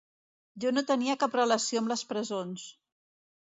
Jo 0.63 0.71
no 0.77 0.83
tenia 0.91 1.17
cap 1.25 1.37
relació 1.41 1.83
amb 1.83 1.93
les 1.93 2.05
presons. 2.15 2.65